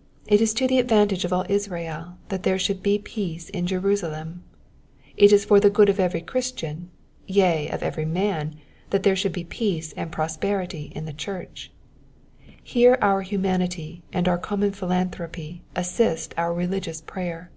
[0.26, 4.42] ''''It b to the advantage of all Israel that there should be peace in Jerusalem.
[5.16, 6.90] It b for the gowi of every Christian,
[7.28, 8.56] yea, of every man,
[8.90, 11.70] that there should be peace and prosperity in the church.
[12.60, 17.52] Here our humanity and our common philanthropy assist our religious prayer.